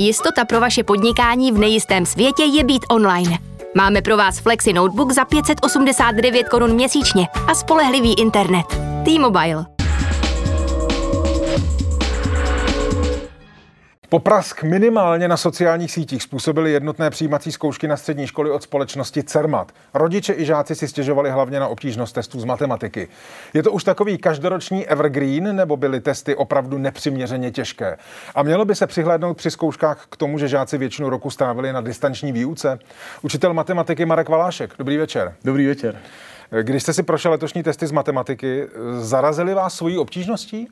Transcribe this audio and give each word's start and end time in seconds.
Jistota 0.00 0.44
pro 0.44 0.60
vaše 0.60 0.84
podnikání 0.84 1.52
v 1.52 1.58
nejistém 1.58 2.06
světě 2.06 2.42
je 2.44 2.64
být 2.64 2.86
online. 2.90 3.38
Máme 3.76 4.02
pro 4.02 4.16
vás 4.16 4.38
Flexi 4.38 4.72
Notebook 4.72 5.12
za 5.12 5.24
589 5.24 6.48
korun 6.48 6.72
měsíčně 6.72 7.26
a 7.46 7.54
spolehlivý 7.54 8.20
internet. 8.20 8.66
T-Mobile. 9.04 9.77
Poprask 14.10 14.62
minimálně 14.62 15.28
na 15.28 15.36
sociálních 15.36 15.92
sítích 15.92 16.22
způsobily 16.22 16.72
jednotné 16.72 17.10
přijímací 17.10 17.52
zkoušky 17.52 17.88
na 17.88 17.96
střední 17.96 18.26
školy 18.26 18.50
od 18.50 18.62
společnosti 18.62 19.22
CERMAT. 19.22 19.72
Rodiče 19.94 20.34
i 20.34 20.44
žáci 20.44 20.74
si 20.74 20.88
stěžovali 20.88 21.30
hlavně 21.30 21.60
na 21.60 21.68
obtížnost 21.68 22.14
testů 22.14 22.40
z 22.40 22.44
matematiky. 22.44 23.08
Je 23.54 23.62
to 23.62 23.72
už 23.72 23.84
takový 23.84 24.18
každoroční 24.18 24.86
evergreen, 24.86 25.56
nebo 25.56 25.76
byly 25.76 26.00
testy 26.00 26.36
opravdu 26.36 26.78
nepřiměřeně 26.78 27.50
těžké? 27.50 27.96
A 28.34 28.42
mělo 28.42 28.64
by 28.64 28.74
se 28.74 28.86
přihlédnout 28.86 29.36
při 29.36 29.50
zkouškách 29.50 30.06
k 30.10 30.16
tomu, 30.16 30.38
že 30.38 30.48
žáci 30.48 30.78
většinu 30.78 31.10
roku 31.10 31.30
strávili 31.30 31.72
na 31.72 31.80
distanční 31.80 32.32
výuce? 32.32 32.78
Učitel 33.22 33.54
matematiky 33.54 34.04
Marek 34.04 34.28
Valášek, 34.28 34.74
dobrý 34.78 34.96
večer. 34.96 35.34
Dobrý 35.44 35.66
večer. 35.66 35.98
Když 36.62 36.82
jste 36.82 36.92
si 36.92 37.02
prošel 37.02 37.30
letošní 37.30 37.62
testy 37.62 37.86
z 37.86 37.92
matematiky, 37.92 38.66
zarazili 38.98 39.54
vás 39.54 39.74
svojí 39.74 39.98
obtížností? 39.98 40.68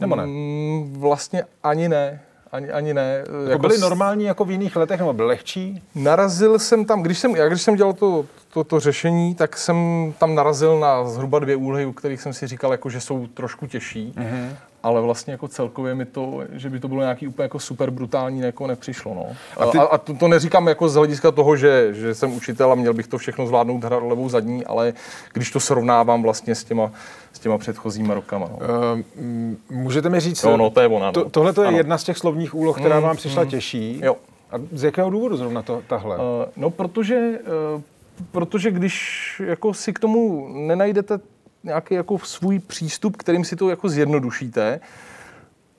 Nebo 0.00 0.16
ne? 0.16 0.26
Mm, 0.26 0.92
vlastně 0.98 1.44
ani 1.62 1.88
ne 1.88 2.20
ani, 2.54 2.70
ani 2.70 2.94
ne. 2.94 3.16
Jako, 3.18 3.50
jako 3.50 3.58
byly 3.58 3.78
normální 3.78 4.24
jako 4.24 4.44
v 4.44 4.50
jiných 4.50 4.76
letech, 4.76 4.98
nebo 4.98 5.12
byly 5.12 5.28
lehčí? 5.28 5.82
Narazil 5.94 6.58
jsem 6.58 6.84
tam, 6.84 7.02
když 7.02 7.18
jsem, 7.18 7.36
já 7.36 7.48
když 7.48 7.62
jsem 7.62 7.76
dělal 7.76 7.92
to, 7.92 8.26
to, 8.52 8.64
to 8.64 8.80
řešení, 8.80 9.34
tak 9.34 9.56
jsem 9.56 10.12
tam 10.18 10.34
narazil 10.34 10.80
na 10.80 11.04
zhruba 11.04 11.38
dvě 11.38 11.56
úlohy, 11.56 11.86
u 11.86 11.92
kterých 11.92 12.20
jsem 12.20 12.32
si 12.32 12.46
říkal, 12.46 12.72
jako, 12.72 12.90
že 12.90 13.00
jsou 13.00 13.26
trošku 13.26 13.66
těžší. 13.66 14.14
Mm-hmm 14.16 14.56
ale 14.84 15.00
vlastně 15.00 15.32
jako 15.32 15.48
celkově 15.48 15.94
mi 15.94 16.04
to, 16.04 16.42
že 16.52 16.70
by 16.70 16.80
to 16.80 16.88
bylo 16.88 17.00
nějaký 17.00 17.28
úplně 17.28 17.44
jako 17.44 17.58
super 17.58 17.90
brutální, 17.90 18.40
jako 18.40 18.66
nepřišlo. 18.66 19.14
No. 19.14 19.26
A, 19.56 19.66
ty... 19.66 19.78
a, 19.78 19.82
a 19.82 19.98
to, 19.98 20.14
to, 20.14 20.28
neříkám 20.28 20.68
jako 20.68 20.88
z 20.88 20.94
hlediska 20.94 21.30
toho, 21.30 21.56
že, 21.56 21.88
že 21.94 22.14
jsem 22.14 22.32
učitel 22.32 22.72
a 22.72 22.74
měl 22.74 22.94
bych 22.94 23.06
to 23.06 23.18
všechno 23.18 23.46
zvládnout 23.46 23.84
hra 23.84 23.98
levou 23.98 24.28
zadní, 24.28 24.64
ale 24.64 24.92
když 25.32 25.50
to 25.50 25.60
srovnávám 25.60 26.22
vlastně 26.22 26.54
s 26.54 26.64
těma, 26.64 26.92
s 27.32 27.38
těma 27.38 27.58
předchozíma 27.58 28.14
rokama. 28.14 28.48
No. 28.50 28.58
Uh, 28.58 29.00
můžete 29.70 30.08
mi 30.08 30.20
říct, 30.20 30.42
no, 30.42 30.56
no, 30.56 30.70
to 30.70 30.80
je 30.80 30.88
ona, 30.88 31.06
no. 31.06 31.12
to, 31.12 31.30
tohle 31.30 31.52
to 31.52 31.62
je 31.62 31.68
ano. 31.68 31.76
jedna 31.76 31.98
z 31.98 32.04
těch 32.04 32.18
slovních 32.18 32.54
úloh, 32.54 32.78
která 32.78 32.96
mm, 32.96 33.02
vám 33.02 33.16
přišla 33.16 33.42
mm, 33.42 33.50
těžší. 33.50 34.00
Jo. 34.02 34.16
A 34.50 34.56
z 34.72 34.84
jakého 34.84 35.10
důvodu 35.10 35.36
zrovna 35.36 35.62
to, 35.62 35.82
tahle? 35.86 36.16
Uh, 36.16 36.22
no, 36.56 36.70
protože, 36.70 37.38
uh, 37.74 37.80
protože 38.30 38.70
když 38.70 39.42
jako 39.46 39.74
si 39.74 39.92
k 39.92 39.98
tomu 39.98 40.48
nenajdete 40.52 41.18
nějaký 41.64 41.94
jako 41.94 42.18
svůj 42.18 42.58
přístup, 42.58 43.16
kterým 43.16 43.44
si 43.44 43.56
to 43.56 43.70
jako 43.70 43.88
zjednodušíte, 43.88 44.80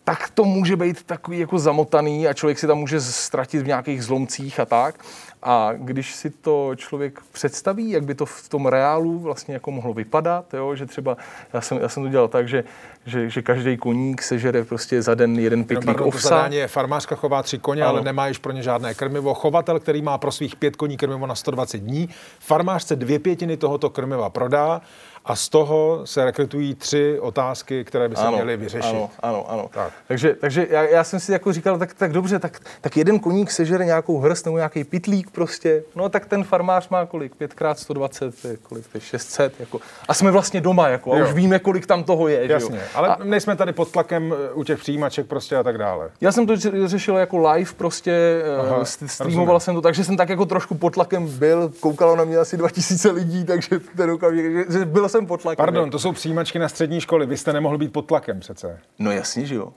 tak 0.05 0.29
to 0.29 0.43
může 0.43 0.75
být 0.75 1.03
takový 1.03 1.39
jako 1.39 1.59
zamotaný 1.59 2.27
a 2.27 2.33
člověk 2.33 2.59
si 2.59 2.67
tam 2.67 2.77
může 2.77 3.01
ztratit 3.01 3.61
v 3.61 3.67
nějakých 3.67 4.03
zlomcích 4.03 4.59
a 4.59 4.65
tak. 4.65 4.95
A 5.43 5.69
když 5.77 6.15
si 6.15 6.29
to 6.29 6.71
člověk 6.75 7.19
představí, 7.31 7.89
jak 7.89 8.03
by 8.03 8.15
to 8.15 8.25
v 8.25 8.49
tom 8.49 8.65
reálu 8.65 9.19
vlastně 9.19 9.53
jako 9.53 9.71
mohlo 9.71 9.93
vypadat, 9.93 10.53
jo, 10.53 10.75
že 10.75 10.85
třeba, 10.85 11.17
já 11.53 11.61
jsem, 11.61 11.77
já 11.81 11.89
jsem 11.89 12.03
to 12.03 12.09
dělal 12.09 12.27
tak, 12.27 12.47
že, 12.47 12.63
že, 13.05 13.29
že 13.29 13.41
každý 13.41 13.77
koník 13.77 14.21
sežere 14.21 14.63
prostě 14.63 15.01
za 15.01 15.15
den 15.15 15.39
jeden 15.39 15.63
pitlík 15.63 15.99
no, 15.99 16.05
ovsa. 16.05 16.29
Zadání 16.29 16.55
je 16.55 16.67
farmářka 16.67 17.15
chová 17.15 17.43
tři 17.43 17.59
koně, 17.59 17.81
ano. 17.81 17.89
ale 17.89 18.01
nemá 18.01 18.27
již 18.27 18.37
pro 18.37 18.51
ně 18.51 18.63
žádné 18.63 18.93
krmivo. 18.93 19.33
Chovatel, 19.33 19.79
který 19.79 20.01
má 20.01 20.17
pro 20.17 20.31
svých 20.31 20.55
pět 20.55 20.75
koní 20.75 20.97
krmivo 20.97 21.27
na 21.27 21.35
120 21.35 21.77
dní, 21.77 22.09
farmářce 22.39 22.95
dvě 22.95 23.19
pětiny 23.19 23.57
tohoto 23.57 23.89
krmiva 23.89 24.29
prodá 24.29 24.81
a 25.25 25.35
z 25.35 25.49
toho 25.49 26.01
se 26.05 26.25
rekrutují 26.25 26.75
tři 26.75 27.19
otázky, 27.19 27.83
které 27.83 28.09
by 28.09 28.15
se 28.15 28.21
ano, 28.21 28.37
měly 28.37 28.57
vyřešit. 28.57 28.89
Ano, 28.89 29.09
ano, 29.19 29.51
ano. 29.51 29.69
Tak. 29.73 29.93
Takže, 30.07 30.33
takže 30.33 30.67
já, 30.69 30.83
já, 30.83 31.03
jsem 31.03 31.19
si 31.19 31.31
jako 31.31 31.53
říkal, 31.53 31.77
tak, 31.77 31.93
tak 31.93 32.11
dobře, 32.11 32.39
tak, 32.39 32.59
tak 32.81 32.97
jeden 32.97 33.19
koník 33.19 33.51
sežere 33.51 33.85
nějakou 33.85 34.19
hrst 34.19 34.45
nebo 34.45 34.57
nějaký 34.57 34.83
pitlík 34.83 35.29
prostě, 35.29 35.83
no 35.95 36.09
tak 36.09 36.25
ten 36.25 36.43
farmář 36.43 36.89
má 36.89 37.05
kolik? 37.05 37.35
5x120, 37.41 38.57
kolik 38.63 38.87
to 38.87 38.97
je 38.97 39.01
600, 39.01 39.59
jako. 39.59 39.79
A 40.07 40.13
jsme 40.13 40.31
vlastně 40.31 40.61
doma, 40.61 40.87
jako, 40.87 41.13
a 41.13 41.17
jo. 41.17 41.25
už 41.25 41.33
víme, 41.33 41.59
kolik 41.59 41.85
tam 41.85 42.03
toho 42.03 42.27
je. 42.27 42.51
Jasně, 42.51 42.77
jo? 42.77 42.83
ale 42.95 43.07
a, 43.07 43.23
nejsme 43.23 43.55
tady 43.55 43.73
pod 43.73 43.91
tlakem 43.91 44.33
eh, 44.33 44.53
u 44.53 44.63
těch 44.63 44.79
přijímaček 44.79 45.27
prostě 45.27 45.55
a 45.55 45.63
tak 45.63 45.77
dále. 45.77 46.09
Já 46.21 46.31
jsem 46.31 46.47
to 46.47 46.53
řešil 46.85 47.17
jako 47.17 47.37
live 47.37 47.71
prostě, 47.77 48.11
eh, 48.11 48.59
Aha, 48.59 48.85
streamoval 48.85 49.45
rozumím. 49.45 49.59
jsem 49.59 49.75
to, 49.75 49.81
takže 49.81 50.03
jsem 50.03 50.17
tak 50.17 50.29
jako 50.29 50.45
trošku 50.45 50.75
pod 50.75 50.93
tlakem 50.93 51.27
byl, 51.27 51.71
koukalo 51.79 52.15
na 52.15 52.23
mě 52.23 52.37
asi 52.37 52.57
2000 52.57 53.11
lidí, 53.11 53.45
takže 53.45 53.79
ten 53.97 54.11
okamžik, 54.11 54.71
že 54.71 54.85
byl 54.85 55.09
jsem 55.17 55.25
pod 55.25 55.41
tlakem. 55.41 55.65
Pardon, 55.65 55.89
to 55.89 55.99
jsou 55.99 56.11
přijímačky 56.11 56.59
na 56.59 56.69
střední 56.69 57.01
školy, 57.01 57.25
vy 57.25 57.37
jste 57.37 57.53
nemohl 57.53 57.77
být 57.77 57.93
pod 57.93 58.01
tlakem 58.01 58.39
přece. 58.39 58.79
No 58.99 59.11
jasně, 59.11 59.45
že 59.45 59.55
jo. 59.55 59.73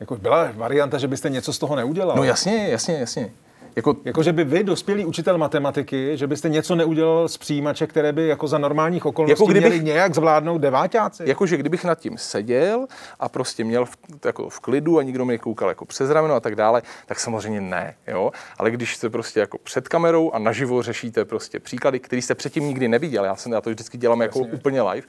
Jako 0.00 0.16
byla 0.16 0.52
varianta, 0.54 0.98
že 0.98 1.08
byste 1.08 1.30
něco 1.30 1.52
z 1.52 1.58
toho 1.58 1.76
neudělal. 1.76 2.16
No 2.16 2.24
jasně, 2.24 2.68
jasně, 2.68 2.98
jasně. 2.98 3.30
Jako, 3.78 3.96
jako, 4.04 4.22
že 4.22 4.32
by 4.32 4.44
vy, 4.44 4.64
dospělý 4.64 5.04
učitel 5.04 5.38
matematiky, 5.38 6.16
že 6.16 6.26
byste 6.26 6.48
něco 6.48 6.74
neudělal 6.74 7.28
z 7.28 7.36
přijímače, 7.36 7.86
které 7.86 8.12
by 8.12 8.28
jako 8.28 8.48
za 8.48 8.58
normálních 8.58 9.06
okolností 9.06 9.42
jako 9.42 9.50
kdybych, 9.50 9.70
měli 9.70 9.84
nějak 9.84 10.14
zvládnout 10.14 10.58
devátáci? 10.58 11.22
Jakože 11.26 11.56
kdybych 11.56 11.84
nad 11.84 11.98
tím 11.98 12.18
seděl 12.18 12.86
a 13.20 13.28
prostě 13.28 13.64
měl 13.64 13.84
v, 13.84 13.96
jako 14.24 14.48
v 14.48 14.60
klidu 14.60 14.98
a 14.98 15.02
nikdo 15.02 15.24
mi 15.24 15.38
koukal 15.38 15.68
jako 15.68 15.84
přes 15.84 16.10
rameno 16.10 16.34
a 16.34 16.40
tak 16.40 16.56
dále, 16.56 16.82
tak 17.06 17.20
samozřejmě 17.20 17.60
ne, 17.60 17.94
jo. 18.06 18.30
Ale 18.58 18.70
když 18.70 18.96
jste 18.96 19.10
prostě 19.10 19.40
jako 19.40 19.58
před 19.58 19.88
kamerou 19.88 20.30
a 20.30 20.38
naživo 20.38 20.82
řešíte 20.82 21.24
prostě 21.24 21.60
příklady, 21.60 22.00
který 22.00 22.22
jste 22.22 22.34
předtím 22.34 22.64
nikdy 22.64 22.88
neviděl, 22.88 23.24
já, 23.24 23.36
jsem, 23.36 23.52
já 23.52 23.60
to 23.60 23.70
vždycky 23.70 23.98
dělám 23.98 24.20
jako 24.20 24.38
Jasně. 24.38 24.52
úplně 24.52 24.82
live, 24.82 25.06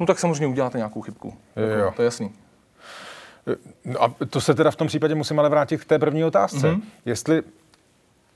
no 0.00 0.06
tak 0.06 0.18
samozřejmě 0.18 0.46
uděláte 0.46 0.78
nějakou 0.78 1.00
chybku. 1.00 1.34
Jo. 1.56 1.78
Jako, 1.78 1.96
to 1.96 2.02
je 2.02 2.04
jasný. 2.04 2.32
No 3.84 4.02
a 4.02 4.14
to 4.30 4.40
se 4.40 4.54
teda 4.54 4.70
v 4.70 4.76
tom 4.76 4.86
případě 4.86 5.14
musím 5.14 5.38
ale 5.38 5.48
vrátit 5.48 5.80
k 5.80 5.84
té 5.84 5.98
první 5.98 6.24
otázce. 6.24 6.70
Mm-hmm. 6.70 6.80
Jestli 7.04 7.42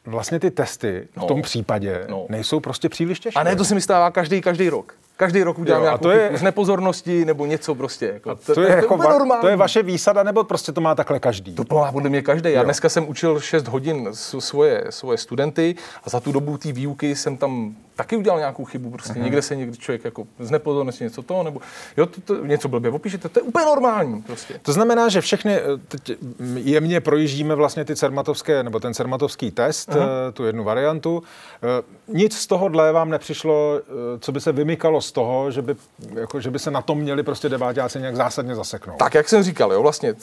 vlastně 0.06 0.40
ty 0.40 0.50
testy 0.50 1.08
no. 1.16 1.24
v 1.24 1.26
tom 1.26 1.42
případě 1.42 2.06
no. 2.08 2.26
nejsou 2.28 2.60
prostě 2.60 2.88
příliš 2.88 3.20
těžké. 3.20 3.40
A 3.40 3.42
ne, 3.42 3.56
to 3.56 3.64
se 3.64 3.74
mi 3.74 3.80
stává 3.80 4.10
každý, 4.10 4.40
každý 4.40 4.68
rok. 4.68 4.94
Každý 5.20 5.42
rok 5.42 5.58
udělám 5.58 5.80
jo, 5.80 5.84
nějakou 5.84 6.02
to 6.02 6.10
je, 6.10 6.30
z 6.34 6.42
nepozornosti 6.42 7.24
nebo 7.24 7.46
něco 7.46 7.74
prostě. 7.74 8.06
Jako, 8.06 8.34
to, 8.34 8.54
to, 8.54 8.60
je, 8.60 8.68
jako 8.68 8.96
to, 8.96 9.02
va, 9.02 9.40
to 9.40 9.48
je 9.48 9.56
vaše 9.56 9.82
výsada, 9.82 10.22
nebo 10.22 10.44
prostě 10.44 10.72
to 10.72 10.80
má 10.80 10.94
takhle 10.94 11.20
každý? 11.20 11.54
To 11.54 11.74
má 11.74 11.92
podle 11.92 12.08
mě 12.08 12.22
každý. 12.22 12.52
Já 12.52 12.58
jo. 12.58 12.64
dneska 12.64 12.88
jsem 12.88 13.08
učil 13.08 13.40
6 13.40 13.68
hodin 13.68 14.08
svoje, 14.12 14.84
svoje 14.90 15.18
studenty 15.18 15.74
a 16.04 16.10
za 16.10 16.20
tu 16.20 16.32
dobu 16.32 16.58
té 16.58 16.72
výuky 16.72 17.16
jsem 17.16 17.36
tam 17.36 17.74
taky 18.00 18.16
udělal 18.16 18.38
nějakou 18.38 18.64
chybu, 18.64 18.90
prostě 18.90 19.12
uh-huh. 19.12 19.22
někde 19.22 19.42
se 19.42 19.56
někdy 19.56 19.76
člověk 19.76 20.04
jako 20.04 20.26
z 20.38 20.50
nepozornosti 20.50 21.04
něco 21.04 21.22
toho, 21.22 21.42
nebo 21.42 21.60
jo, 21.96 22.06
to, 22.06 22.20
to, 22.20 22.46
něco 22.46 22.68
blbě 22.68 22.90
opíšete, 22.90 23.28
to 23.28 23.38
je 23.38 23.42
úplně 23.42 23.64
normální 23.64 24.22
prostě. 24.22 24.60
To 24.62 24.72
znamená, 24.72 25.08
že 25.08 25.20
všechny, 25.20 25.54
eh, 25.54 25.62
teď 25.88 26.12
jemně 26.54 27.00
projíždíme 27.00 27.54
vlastně 27.54 27.84
ty 27.84 27.96
cermatovské, 27.96 28.62
nebo 28.62 28.80
ten 28.80 28.94
cermatovský 28.94 29.50
test, 29.50 29.88
uh-huh. 29.90 30.32
tu 30.32 30.44
jednu 30.44 30.64
variantu. 30.64 31.22
Eh, 31.62 31.82
nic 32.08 32.36
z 32.36 32.46
tohohle 32.46 32.92
vám 32.92 33.10
nepřišlo, 33.10 33.80
co 34.20 34.32
by 34.32 34.40
se 34.40 34.52
vymykalo 34.52 35.00
z 35.10 35.12
toho, 35.12 35.50
že 35.50 35.62
by, 35.62 35.74
jako, 36.14 36.40
že 36.40 36.50
by 36.50 36.58
se 36.58 36.70
na 36.70 36.82
tom 36.82 36.98
měli 36.98 37.22
prostě 37.22 37.48
deváťáci 37.48 37.98
nějak 37.98 38.16
zásadně 38.16 38.54
zaseknout. 38.54 38.98
Tak, 38.98 39.14
jak 39.14 39.28
jsem 39.28 39.42
říkal, 39.42 39.72
jo, 39.72 39.82
vlastně, 39.82 40.14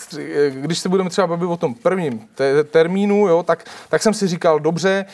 když 0.52 0.80
se 0.80 0.90
budeme 0.90 1.10
třeba 1.10 1.28
bavit 1.28 1.46
o 1.46 1.58
tom 1.58 1.76
prvním 1.76 2.28
te- 2.36 2.64
termínu, 2.64 3.28
jo, 3.28 3.44
tak, 3.44 3.66
tak 3.90 4.02
jsem 4.04 4.14
si 4.14 4.28
říkal, 4.28 4.60
dobře, 4.60 5.06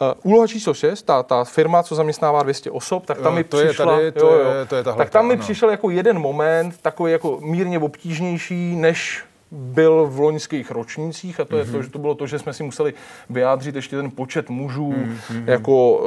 Uh, 0.00 0.32
úloha 0.32 0.46
číslo 0.46 0.74
6, 0.74 1.02
ta, 1.02 1.22
ta 1.22 1.44
firma, 1.44 1.82
co 1.82 1.94
zaměstnává 1.94 2.42
200 2.42 2.70
osob, 2.70 3.06
tak 3.06 3.18
tam 3.18 3.32
jo, 3.32 3.36
mi 3.36 3.44
to 3.44 3.56
přišla, 3.56 3.98
je 4.00 4.10
tady, 4.10 4.20
to, 4.20 4.26
jo, 4.26 4.40
jo, 4.44 4.50
je, 4.50 4.66
to 4.66 4.76
je 4.76 4.84
tahle 4.84 5.04
tak 5.04 5.10
tam 5.10 5.26
mi 5.26 5.36
přišel 5.36 5.70
jako 5.70 5.90
jeden 5.90 6.18
moment, 6.18 6.74
takový 6.82 7.12
jako 7.12 7.38
mírně 7.42 7.78
obtížnější, 7.78 8.76
než 8.76 9.24
byl 9.52 10.06
v 10.06 10.20
loňských 10.20 10.70
ročnících 10.70 11.40
a 11.40 11.44
to 11.44 11.54
mm-hmm. 11.54 11.58
je 11.58 11.64
to, 11.64 11.72
mhm. 11.72 11.82
že 11.82 11.90
to 11.90 11.98
bylo 11.98 12.14
to, 12.14 12.26
že 12.26 12.38
jsme 12.38 12.52
si 12.52 12.62
museli 12.62 12.94
vyjádřit 13.30 13.74
ještě 13.74 13.96
ten 13.96 14.10
počet 14.10 14.50
mužů 14.50 14.92
mm-hmm. 14.92 15.44
jako 15.46 16.02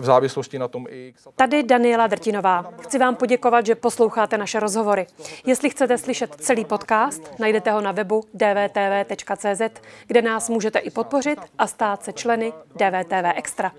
v 0.00 0.04
závislosti 0.04 0.58
na 0.58 0.68
tom 0.68 0.86
X. 0.90 1.28
Tady 1.36 1.62
Daniela 1.62 2.06
Drtinová. 2.06 2.72
Chci 2.82 2.98
vám 2.98 3.16
poděkovat, 3.16 3.66
že 3.66 3.74
posloucháte 3.74 4.38
naše 4.38 4.60
rozhovory. 4.60 5.06
Jestli 5.46 5.70
chcete 5.70 5.98
slyšet 5.98 6.34
celý 6.34 6.64
podcast, 6.64 7.38
najdete 7.38 7.70
ho 7.70 7.80
na 7.80 7.92
webu 7.92 8.22
dvtv.cz, 8.34 9.80
kde 10.06 10.22
nás 10.22 10.48
můžete 10.48 10.78
i 10.78 10.90
podpořit 10.90 11.38
a 11.58 11.66
stát 11.66 12.04
se 12.04 12.12
členy 12.12 12.52
DVTV 12.74 13.32
Extra. 13.34 13.72